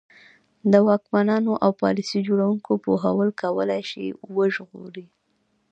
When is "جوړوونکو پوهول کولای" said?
2.27-3.81